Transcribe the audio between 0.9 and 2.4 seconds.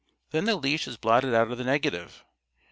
blotted out of the negative.